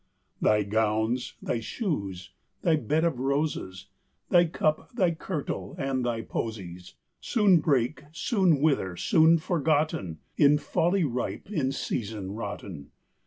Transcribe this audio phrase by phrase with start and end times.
[0.41, 2.31] Thy gowns, thy shoes,
[2.63, 3.85] thy bed of roses,
[4.31, 11.03] Thy cup, thy kirtle, and thy posies, Soon break, soon wither, soon forgotten; In folly
[11.03, 12.89] ripe, in reason rotten.